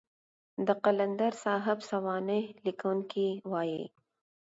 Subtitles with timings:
[0.67, 3.83] د قلندر صاحب سوانح ليکونکي وايي.